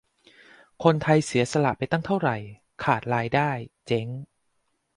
[0.83, 2.29] คนไทยเสียสละไปตั้งเท่าไร
[2.83, 3.49] ขาดรายได้
[3.87, 4.07] เจ๊ง